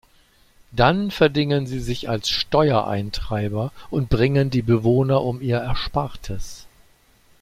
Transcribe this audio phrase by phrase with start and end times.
[0.71, 6.65] Dann verdingen sie sich als Steuereintreiber und bringen die Bewohner um ihr Erspartes.